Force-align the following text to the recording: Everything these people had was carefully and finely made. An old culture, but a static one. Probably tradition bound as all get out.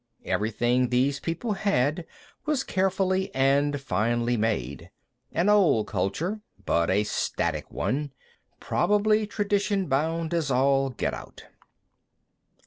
Everything 0.25 0.89
these 0.89 1.19
people 1.19 1.53
had 1.53 2.07
was 2.47 2.63
carefully 2.63 3.29
and 3.35 3.79
finely 3.79 4.35
made. 4.35 4.89
An 5.31 5.47
old 5.47 5.85
culture, 5.85 6.41
but 6.65 6.89
a 6.89 7.03
static 7.03 7.69
one. 7.71 8.11
Probably 8.59 9.27
tradition 9.27 9.85
bound 9.85 10.33
as 10.33 10.49
all 10.49 10.89
get 10.89 11.13
out. 11.13 11.43